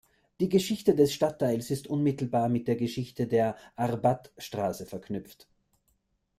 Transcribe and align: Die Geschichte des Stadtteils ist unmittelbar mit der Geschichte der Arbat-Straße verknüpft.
Die 0.39 0.49
Geschichte 0.49 0.95
des 0.95 1.13
Stadtteils 1.13 1.69
ist 1.69 1.85
unmittelbar 1.85 2.49
mit 2.49 2.67
der 2.67 2.75
Geschichte 2.75 3.27
der 3.27 3.55
Arbat-Straße 3.75 4.87
verknüpft. 4.87 5.47